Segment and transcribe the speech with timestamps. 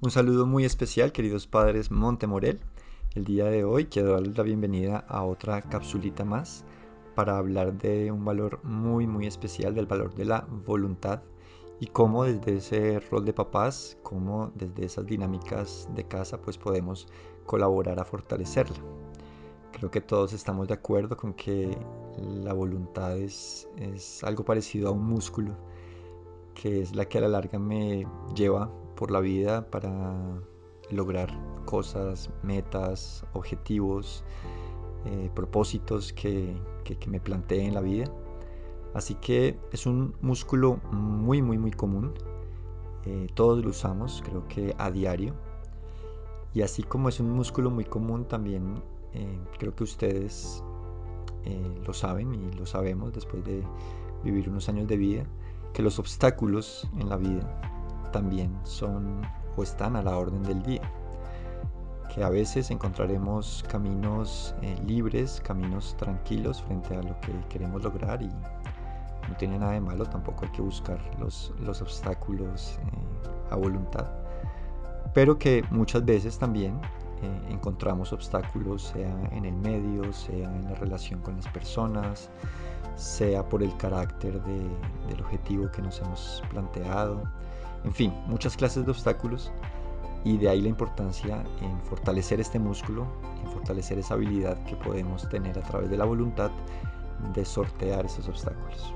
[0.00, 2.60] Un saludo muy especial, queridos padres Montemorel.
[3.16, 6.64] El día de hoy quiero darles la bienvenida a otra capsulita más
[7.16, 11.24] para hablar de un valor muy muy especial, del valor de la voluntad
[11.80, 17.08] y cómo desde ese rol de papás, cómo desde esas dinámicas de casa pues podemos
[17.44, 18.78] colaborar a fortalecerla.
[19.72, 21.76] Creo que todos estamos de acuerdo con que
[22.44, 25.56] la voluntad es, es algo parecido a un músculo,
[26.54, 28.06] que es la que a la larga me
[28.36, 30.42] lleva por la vida para
[30.90, 31.30] lograr
[31.66, 34.24] cosas, metas, objetivos,
[35.06, 36.56] eh, propósitos que,
[37.06, 38.06] me planteé en la vida.
[38.94, 42.12] Así que es un músculo muy, muy, muy común.
[43.04, 45.34] Eh, todos lo usamos, creo que a diario.
[46.52, 50.64] Y así como es un músculo muy común, también eh, creo que ustedes
[51.86, 53.62] lo saben y lo sabemos después de
[54.22, 55.24] vivir unos años de vida,
[55.72, 57.77] que los obstáculos en la vida
[58.10, 59.22] también son
[59.56, 60.82] o están a la orden del día.
[62.14, 68.22] Que a veces encontraremos caminos eh, libres, caminos tranquilos frente a lo que queremos lograr
[68.22, 73.56] y no tiene nada de malo, tampoco hay que buscar los, los obstáculos eh, a
[73.56, 74.06] voluntad.
[75.12, 76.80] Pero que muchas veces también
[77.22, 82.30] eh, encontramos obstáculos, sea en el medio, sea en la relación con las personas,
[82.94, 87.22] sea por el carácter del objetivo que nos hemos planteado,
[87.84, 89.52] en fin, muchas clases de obstáculos
[90.24, 93.06] y de ahí la importancia en fortalecer este músculo,
[93.42, 96.50] en fortalecer esa habilidad que podemos tener a través de la voluntad
[97.34, 98.94] de sortear esos obstáculos.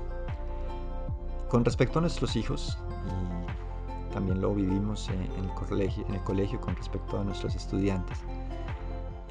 [1.49, 2.77] Con respecto a nuestros hijos,
[4.09, 8.19] y también lo vivimos en el colegio, en el colegio con respecto a nuestros estudiantes,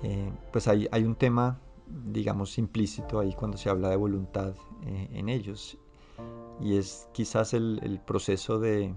[0.03, 4.55] eh, pues hay, un tema, digamos, implícito ahí cuando se habla de voluntad
[4.87, 5.78] eh, en ellos,
[6.61, 8.94] y es quizás el proceso de,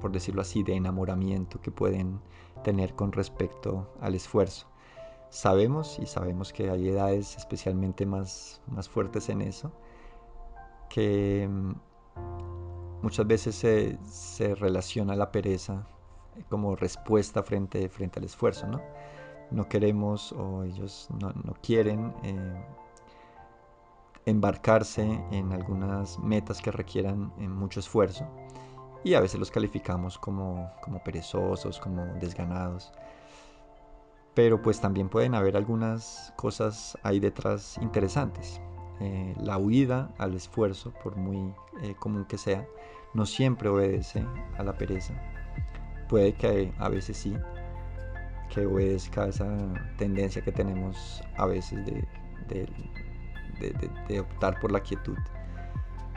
[0.00, 2.20] por decirlo así, de enamoramiento que pueden
[2.64, 4.66] tener con respecto al esfuerzo.
[5.30, 9.70] Sabemos y sabemos que hay edades especialmente más, más fuertes en eso,
[10.88, 11.72] que mm,
[13.02, 15.86] muchas veces se, relaciona la pereza
[16.48, 18.80] como respuesta frente, frente al esfuerzo, ¿no?
[19.50, 22.64] No queremos o ellos no, quieren eh,
[24.26, 28.26] embarcarse en algunas metas que requieran eh, mucho esfuerzo
[29.02, 30.70] y a veces los calificamos como,
[31.04, 32.92] perezosos, como desganados.
[34.34, 38.60] Pero pues también pueden haber algunas cosas ahí detrás interesantes.
[39.00, 42.66] Eh, la huida al esfuerzo, por muy eh, común que sea,
[43.14, 44.24] no siempre obedece
[44.58, 45.14] a la pereza.
[46.08, 47.34] Puede que a veces sí,
[48.50, 49.56] que obedezca esa
[49.96, 52.06] tendencia que tenemos a veces de,
[54.08, 55.18] de optar por la quietud.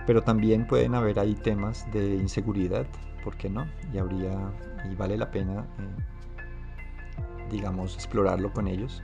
[0.05, 2.85] Pero también pueden haber ahí temas de inseguridad,
[3.23, 3.65] ¿por qué no?
[3.93, 4.51] Y habría
[4.89, 9.01] y vale la pena, eh, digamos, explorarlo con ellos,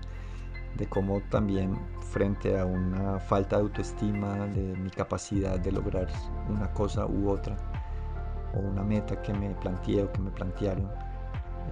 [0.75, 1.77] de cómo también
[2.11, 6.07] frente a una falta de autoestima, de mi capacidad de lograr
[6.49, 7.55] una cosa u otra,
[8.55, 10.89] o una meta que me planteé o que me plantearon,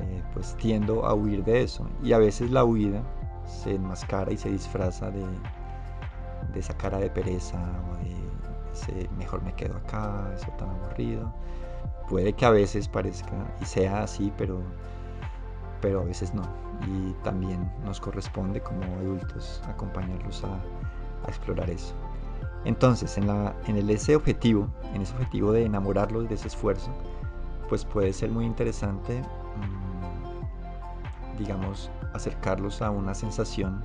[0.02, 1.88] eh, pues tiendo a huir de eso.
[2.04, 3.02] Y a veces la huida
[3.46, 5.26] se enmascara y se disfraza de,
[6.54, 7.58] de esa cara de pereza
[7.92, 8.17] o de
[9.18, 11.32] mejor me quedo acá, eso tan aburrido.
[12.10, 14.62] Puede que a veces parezca y sea así, pero,
[15.82, 16.44] pero a veces no.
[16.88, 20.60] Y también nos corresponde como adultos acompañarlos a,
[21.28, 21.94] explorar eso.
[22.64, 26.90] Entonces, en, la, en el, ese objetivo, en ese objetivo de enamorarlos de ese esfuerzo,
[27.68, 33.84] pues puede ser muy interesante, mm, digamos, acercarlos a una sensación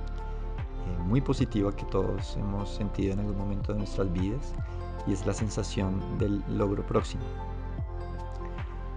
[0.85, 4.53] eh, muy positiva que todos hemos sentido en algún momento de nuestras vidas
[5.07, 7.23] y es la sensación del logro próximo.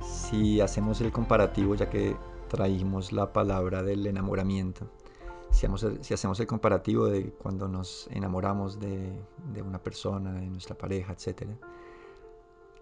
[0.00, 2.16] Si hacemos el comparativo, ya que
[2.48, 4.88] traímos la palabra del enamoramiento,
[5.50, 5.66] si,
[6.12, 9.18] hacemos el comparativo de cuando nos enamoramos de,
[9.64, 11.48] una persona, de nuestra pareja, etc.,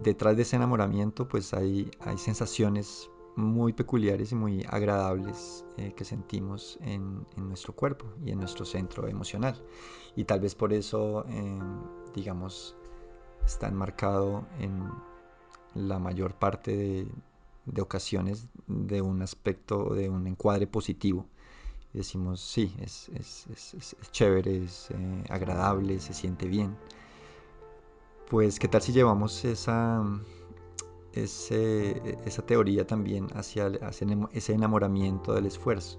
[0.01, 6.05] detrás de ese enamoramiento pues hay, hay sensaciones muy peculiares y muy agradables eh, que
[6.05, 9.61] sentimos en, nuestro cuerpo y en nuestro centro emocional.
[10.17, 11.59] Y tal vez por eso, eh,
[12.15, 12.77] digamos,
[13.45, 14.91] está enmarcado en
[15.75, 17.07] la mayor parte
[17.67, 21.27] de, ocasiones de un aspecto, de un encuadre positivo.
[21.93, 23.11] decimos, sí, es,
[24.11, 26.77] chévere, es eh, agradable, se siente bien.
[28.29, 30.03] Pues, ¿qué tal si llevamos esa,
[31.13, 33.71] esa teoría también hacia,
[34.33, 35.99] ese enamoramiento del esfuerzo?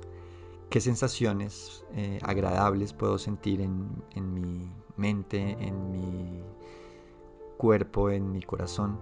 [0.69, 6.43] ¿Qué sensaciones eh, agradables puedo sentir en, en mi mente, en mi
[7.55, 8.99] cuerpo, en mi corazón,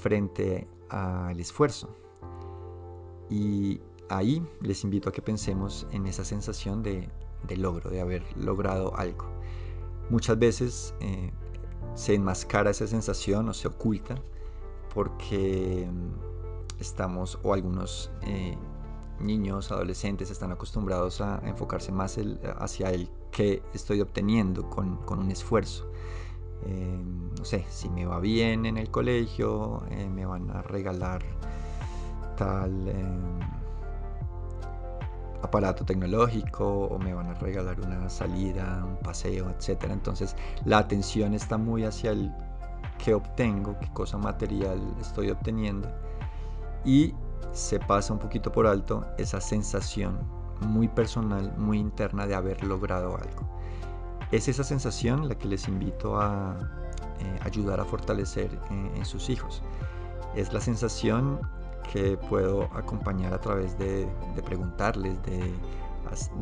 [0.00, 1.88] frente al esfuerzo.
[3.28, 7.08] Y ahí les invito a que pensemos en esa sensación de,
[7.56, 9.26] logro, de haber logrado algo.
[10.10, 11.32] Muchas veces eh,
[11.94, 14.14] se enmascara esa sensación o se oculta
[14.94, 18.56] porque mm, estamos o algunos eh,
[19.20, 22.18] niños, adolescentes están acostumbrados a enfocarse más
[22.58, 25.86] hacia el que estoy obteniendo con, un esfuerzo.
[26.64, 26.98] Eh,
[27.38, 31.22] no sé, si me va bien en el colegio, me van a regalar
[32.36, 32.92] tal
[35.42, 39.84] aparato tecnológico o me van a regalar una salida, un paseo, etc.
[39.90, 42.32] Entonces la atención está muy hacia el
[43.02, 45.88] qué obtengo, qué cosa material estoy obteniendo
[46.84, 47.14] y
[47.52, 50.18] se pasa un poquito por alto esa sensación
[50.60, 53.55] muy personal, muy interna de haber logrado algo.
[54.32, 56.56] Es esa sensación la que les invito a
[57.20, 59.62] eh, ayudar a fortalecer eh, en sus hijos.
[60.34, 61.40] Es la sensación
[61.92, 64.08] que puedo acompañar a través de,
[64.44, 65.16] preguntarles,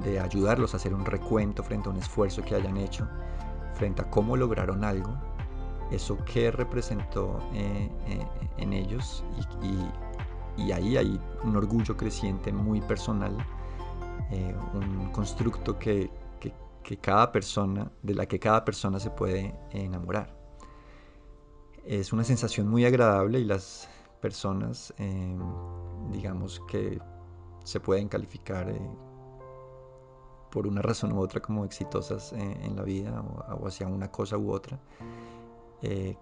[0.02, 3.06] de, ayudarlos a hacer un recuento frente a un esfuerzo que hayan hecho,
[3.74, 5.14] frente a cómo lograron algo,
[5.90, 7.90] eso que representó eh,
[8.56, 9.22] en ellos
[10.56, 13.36] y, ahí hay un orgullo creciente muy personal,
[14.72, 16.10] un constructo que,
[16.84, 20.32] que cada persona, de la que cada persona se puede enamorar.
[21.84, 23.88] Es una sensación muy agradable y las
[24.20, 25.40] personas, em,
[26.12, 27.00] digamos, que
[27.64, 28.90] se pueden calificar eh,
[30.50, 34.38] por una razón u otra como exitosas eh, en la vida o, hacia una cosa
[34.38, 34.78] u otra,
[35.82, 36.16] eh,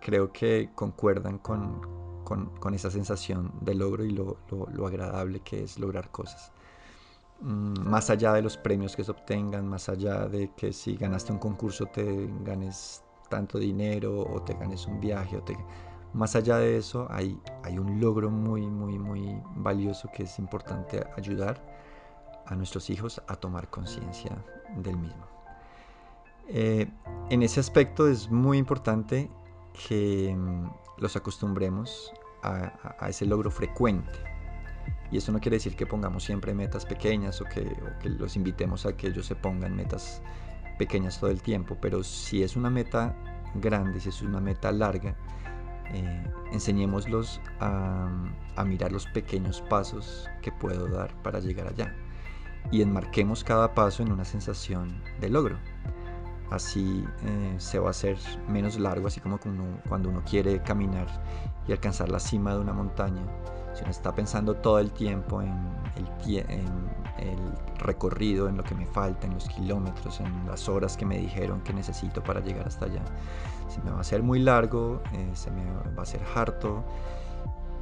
[0.00, 1.80] creo que concuerdan con,
[2.24, 6.52] con, esa sensación de logro y lo, lo, agradable que es lograr cosas.
[7.40, 11.32] Mm, más allá de los premios que se obtengan, más allá de que si ganaste
[11.32, 15.56] un concurso te ganes tanto dinero o te ganes un viaje o te
[16.12, 21.06] más allá de eso, hay, hay un logro muy, muy, muy valioso que es importante
[21.16, 21.62] ayudar
[22.46, 24.36] a nuestros hijos a tomar conciencia
[24.76, 25.24] del mismo.
[26.48, 26.90] Eh,
[27.30, 29.30] en ese aspecto es muy importante
[29.88, 34.18] que mm, los acostumbremos a, ese logro frecuente.
[35.10, 38.36] Y eso no quiere decir que pongamos siempre metas pequeñas o que, o que, los
[38.36, 40.22] invitemos a que ellos se pongan metas
[40.78, 43.14] pequeñas todo el tiempo, pero si es una meta
[43.54, 45.16] grande, si es una meta larga,
[45.92, 46.22] eh,
[46.52, 48.08] enseñémoslos a,
[48.64, 51.94] mirar los pequeños pasos que puedo dar para llegar allá
[52.70, 55.58] y enmarquemos cada paso en una sensación de logro.
[56.50, 58.18] Así eh, se va a hacer
[58.48, 61.06] menos largo, así como cuando uno quiere caminar
[61.66, 63.22] y alcanzar la cima de una montaña.
[63.74, 65.52] Si uno está pensando todo el tiempo en
[65.96, 67.38] el, en el
[67.78, 71.60] recorrido, en lo que me falta, en los kilómetros, en las horas que me dijeron
[71.62, 73.02] que necesito para llegar hasta allá,
[73.68, 76.84] se me va a hacer muy largo, eh, se me va a hacer harto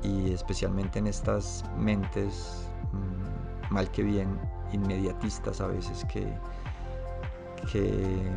[0.02, 4.38] y especialmente en estas mentes mm, mal que bien
[4.72, 6.26] inmediatistas a veces que,
[7.72, 8.30] que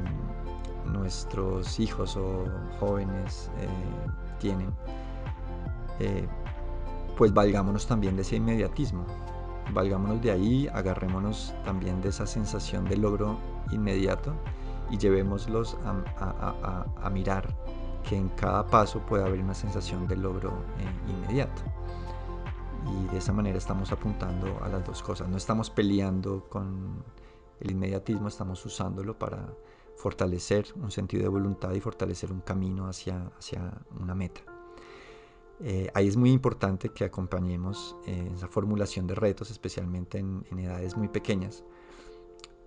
[0.85, 2.45] nuestros hijos o
[2.79, 3.67] jóvenes eh,
[4.39, 4.73] tienen,
[5.99, 6.27] eh,
[7.21, 9.05] pues valgámonos también de ese inmediatismo,
[9.75, 13.37] valgámonos de ahí, agarrémonos también de esa sensación de logro
[13.69, 14.33] inmediato
[14.89, 17.55] y llevémoslos a, mirar
[18.09, 21.61] que en cada paso puede haber una sensación de logro eh, inmediato.
[22.87, 25.29] Y de esa manera estamos apuntando a las dos cosas.
[25.29, 27.03] No estamos peleando con
[27.59, 29.47] el inmediatismo, estamos usándolo para
[29.95, 34.41] fortalecer un sentido de voluntad y fortalecer un camino hacia, hacia una meta.
[35.63, 40.97] Eh, ahí es muy importante que acompañemos eh, esa formulación de retos, especialmente en, edades
[40.97, 41.63] muy pequeñas,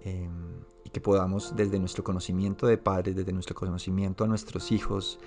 [0.04, 5.18] Em, y que podamos desde nuestro conocimiento de padres, desde nuestro conocimiento a nuestros hijos,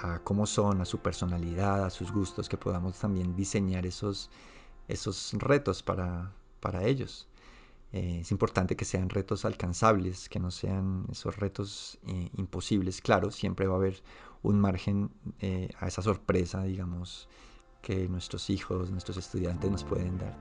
[0.00, 4.30] a cómo son, a su personalidad, a sus gustos, que podamos también diseñar esos,
[4.86, 7.26] esos retos para, para ellos.
[7.92, 13.00] Eh, es importante que sean retos alcanzables, que no sean esos retos eh, imposibles.
[13.00, 14.02] Claro, siempre va a haber
[14.42, 17.28] un margen eh, a esa sorpresa, digamos,
[17.82, 20.36] que nuestros hijos, nuestros estudiantes nos pueden dar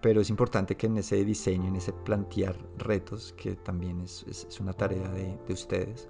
[0.00, 4.60] pero es importante que en ese diseño, en ese plantear retos, que también es, es,
[4.60, 6.08] una tarea de, de ustedes,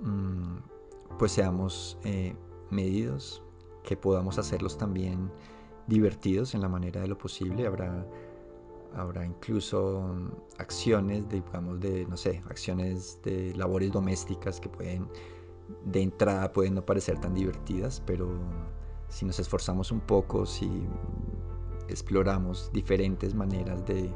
[0.00, 0.56] mm,
[1.18, 2.34] pues seamos eh,
[2.70, 3.42] medidos,
[3.84, 5.30] que podamos hacerlos también
[5.88, 7.66] divertidos en la manera de lo posible.
[7.66, 8.06] Habrá,
[8.94, 15.06] habrá incluso acciones, digamos, de, no sé, acciones de labores domésticas que pueden,
[15.84, 18.28] de entrada pueden no parecer tan divertidas, pero
[19.08, 20.70] si nos esforzamos un poco, si
[21.88, 24.10] exploramos diferentes maneras de,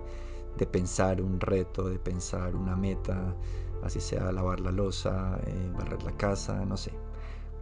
[0.73, 3.37] pensar un reto, de pensar una meta,
[3.83, 6.93] así sea lavar la losa, eh, barrer la casa, no sé.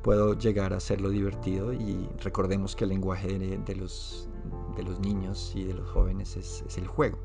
[0.02, 4.28] Puedo llegar a hacerlo divertido y recordemos que el lenguaje de, los,
[4.76, 7.18] los niños y de los jóvenes es, el juego.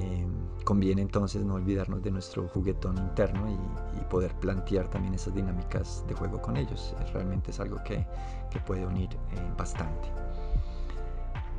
[0.00, 0.30] Em,
[0.64, 3.58] conviene entonces no olvidarnos de nuestro juguetón interno y,
[4.08, 6.94] poder plantear también esas dinámicas de juego con ellos.
[7.12, 8.06] Realmente es algo que,
[8.66, 10.08] puede unir eh, bastante.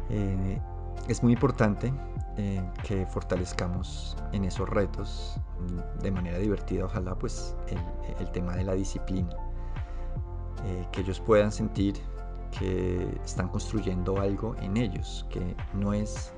[0.09, 0.59] Eh,
[1.07, 1.93] es muy importante
[2.37, 5.39] eh, que fortalezcamos en esos retos
[6.01, 7.55] de manera divertida, ojalá, pues
[8.19, 9.29] el, tema de la disciplina.
[10.91, 11.95] que ellos puedan sentir
[12.57, 16.33] que están construyendo algo en ellos, que no es,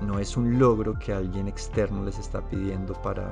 [0.00, 3.30] no es un logro que alguien externo les está pidiendo para,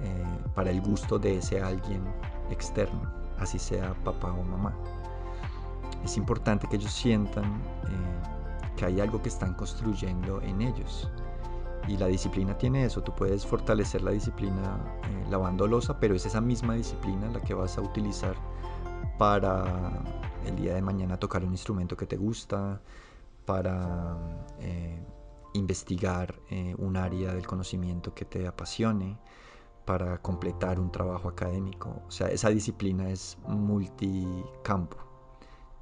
[0.00, 2.02] eh, para el gusto de ese alguien
[2.50, 3.02] externo,
[3.38, 4.74] así sea papá o mamá.
[6.04, 11.10] Es importante que ellos sientan eh, que hay algo que están construyendo en ellos.
[11.88, 15.68] Y la disciplina tiene eso, tú puedes fortalecer la disciplina eh, lavando
[16.00, 18.34] pero es esa misma disciplina la que vas a utilizar
[19.18, 20.02] para
[20.44, 22.80] el día de mañana tocar un instrumento que te gusta,
[23.46, 24.16] para
[24.60, 24.98] eh,
[25.56, 29.18] investigar eh, un área del conocimiento que te apasione,
[29.86, 32.02] para completar un trabajo académico.
[32.06, 34.98] O sea, esa disciplina es multicampo.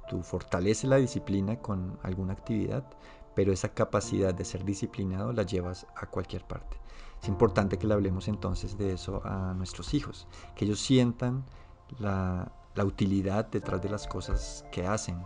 [0.07, 2.85] Tú fortaleces la disciplina con alguna actividad,
[3.33, 6.77] pero esa capacidad de ser disciplinado la llevas a cualquier parte.
[7.21, 11.43] Es importante que le hablemos entonces de eso a nuestros hijos, que ellos sientan
[11.97, 15.17] la, la utilidad detrás de las cosas que hacen.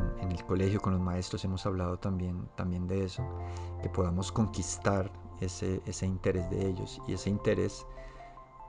[0.00, 3.22] Mm, en, el colegio con los maestros hemos hablado también, también de eso,
[3.82, 7.00] que podamos conquistar ese, ese interés de ellos.
[7.06, 7.86] Y ese interés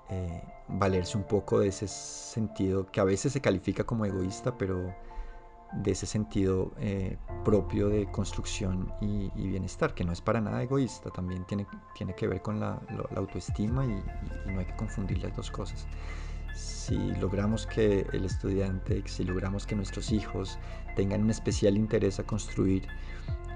[0.10, 4.94] eh, valerse un poco de ese sentido que a veces se califica como egoísta, pero
[5.74, 11.10] de ese sentido eh, propio de construcción y, bienestar, que no es para nada egoísta,
[11.12, 12.82] también tiene, tiene que ver con la,
[13.16, 15.88] autoestima y, y, no hay que confundir las dos cosas
[16.54, 20.58] si logramos que el estudiante, si logramos que nuestros hijos
[20.96, 22.88] tengan un especial interés a construir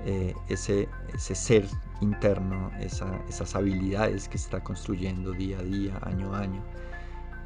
[0.06, 1.68] eh, ese, ese, ser
[2.02, 6.64] interno, esas habilidades que está construyendo día a día, año a año,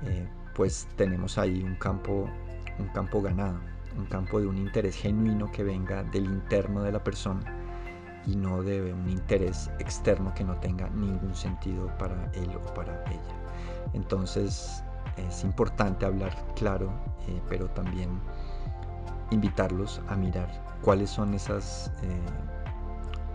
[0.06, 2.30] eh, pues tenemos ahí un campo,
[2.78, 3.60] un campo ganado,
[3.98, 7.42] un campo de un interés genuino que venga del interno de la persona
[8.26, 13.04] y no de un interés externo que no tenga ningún sentido para él o para
[13.06, 13.36] ella.
[13.94, 14.84] Entonces,
[15.18, 16.92] es importante hablar claro,
[17.28, 18.20] eh, pero también
[19.32, 20.50] invitarlos a mirar
[20.82, 22.22] cuáles son esas eh,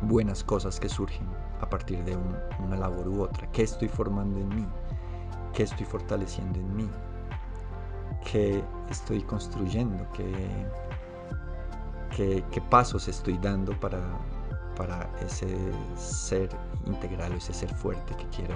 [0.02, 1.26] buenas cosas que surgen
[1.60, 2.16] a partir de
[2.58, 3.50] una labor u otra.
[3.52, 4.66] ¿Qué estoy formando en mí?
[5.52, 6.90] ¿Qué estoy fortaleciendo en mí?
[8.30, 10.06] ¿Qué estoy construyendo?
[10.12, 10.66] ¿Qué,
[12.16, 14.00] qué, pasos estoy dando para,
[14.76, 15.56] para ese
[15.96, 16.48] ser
[16.86, 18.54] integral o ese ser fuerte que quiero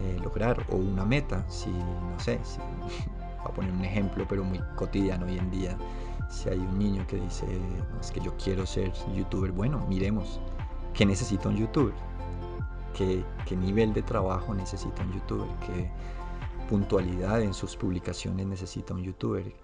[0.00, 2.58] eh, lograr o una meta, si no sé, si,
[3.42, 5.76] voy a poner un ejemplo pero muy cotidiano hoy en día,
[6.28, 7.46] si hay un niño que dice,
[8.00, 10.40] es que yo quiero ser youtuber, bueno, miremos,
[10.94, 11.94] ¿qué necesita un youtuber?
[12.96, 15.48] ¿Qué, qué nivel de trabajo necesita un youtuber?
[15.66, 15.90] ¿Qué
[16.68, 19.54] puntualidad en sus publicaciones necesita un youtuber?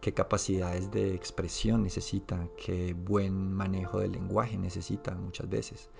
[0.00, 5.90] qué capacidades de expresión necesita, qué buen manejo del lenguaje necesita muchas veces.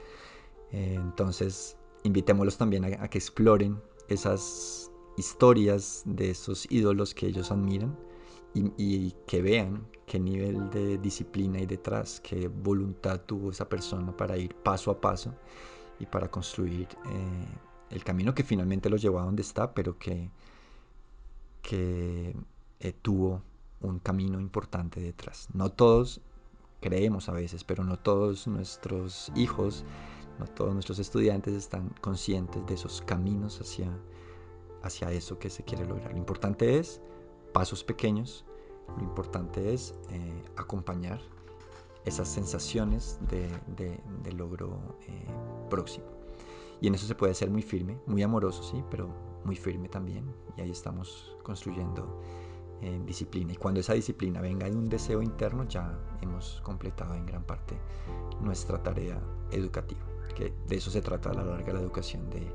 [0.71, 7.97] Eh, entonces, invitémoslos también a, que exploren esas historias de esos ídolos que ellos admiran
[8.55, 14.37] y, que vean qué nivel de disciplina hay detrás, qué voluntad tuvo esa persona para
[14.37, 15.35] ir paso a paso
[16.01, 17.47] y para construir eh,
[17.91, 20.31] el camino que finalmente lo llevó a donde está, pero que,
[21.63, 22.35] que
[22.81, 23.43] eh, tuvo
[23.81, 25.49] un camino importante detrás.
[25.53, 26.21] No todos
[26.81, 29.85] creemos a veces, pero no todos nuestros hijos
[30.47, 33.91] todos nuestros estudiantes están conscientes de esos caminos hacia,
[34.83, 36.13] hacia eso que se quiere lograr.
[36.13, 37.01] Lo importante es
[37.53, 38.45] pasos pequeños,
[38.97, 41.21] lo importante es eh, acompañar
[42.05, 44.01] esas sensaciones de,
[44.33, 45.27] logro eh,
[45.69, 46.07] próximo.
[46.81, 49.09] Y en eso se puede ser muy firme, muy amoroso, sí, pero
[49.45, 50.33] muy firme también.
[50.57, 52.21] Y ahí estamos construyendo
[52.81, 53.53] eh, disciplina.
[53.53, 57.77] Y cuando esa disciplina venga de un deseo interno, ya hemos completado en gran parte
[58.41, 62.47] nuestra tarea educativa que de eso se trata a la larga la educación, de,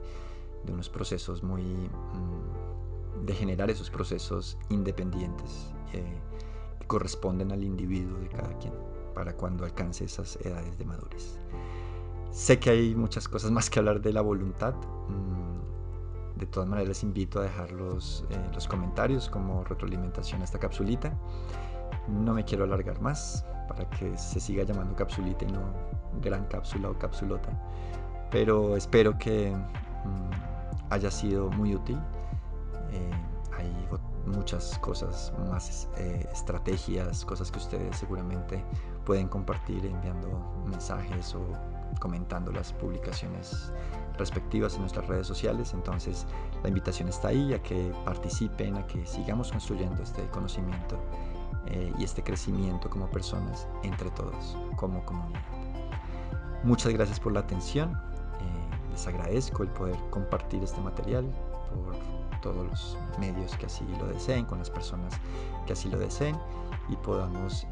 [0.72, 1.63] unos procesos muy...
[1.63, 6.03] Mm, de generar esos procesos independientes eh,
[6.80, 8.74] que corresponden al individuo de cada quien
[9.13, 11.39] para cuando alcance esas edades de madurez.
[12.32, 14.74] Sé que hay muchas cosas más que hablar de la voluntad.
[14.74, 20.46] Mm, de todas maneras les invito a dejar los, eh, los comentarios como retroalimentación a
[20.46, 21.15] esta capsulita.
[22.08, 25.62] No me quiero alargar más para que se siga llamando capsulita y no
[26.22, 27.50] gran cápsula o capsulota.
[28.32, 32.00] Pero espero que mm, haya sido muy útil.
[32.91, 33.12] Eh,
[33.58, 33.72] hay
[34.25, 38.63] muchas cosas más, eh, estrategias, cosas que ustedes seguramente
[39.05, 40.29] pueden compartir enviando
[40.65, 41.41] mensajes o
[42.00, 43.72] comentando las publicaciones
[44.17, 45.74] respectivas en nuestras redes sociales.
[45.74, 46.25] Entonces
[46.62, 50.98] la invitación está ahí a que participen, a que sigamos construyendo este conocimiento
[51.67, 55.52] eh, y este crecimiento como personas entre todos, como comunidad.
[56.63, 57.91] Muchas gracias por la atención.
[57.91, 61.25] Eh, les agradezco el poder compartir este material
[61.70, 65.13] por todos los medios que así lo deseen, con las personas
[65.67, 66.38] que así lo deseen
[66.88, 67.67] y podamos eh,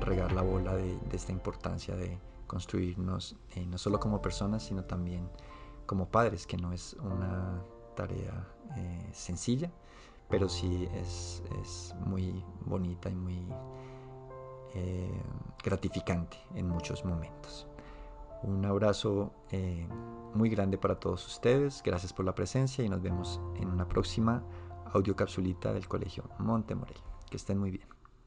[0.00, 5.26] regar la bola de, esta importancia de construirnos eh, no solo como personas, sino también
[5.86, 7.62] como padres, que no es una
[7.96, 8.46] tarea
[9.12, 9.70] sencilla,
[10.28, 13.44] pero sí es, es, muy bonita y muy
[15.64, 17.66] gratificante en muchos momentos.
[18.42, 19.32] Un abrazo
[20.34, 24.42] muy grande para todos ustedes, gracias por la presencia y nos vemos en una próxima
[24.92, 26.96] audiocapsulita del Colegio Montemorel.
[27.30, 27.99] Que estén muy bien.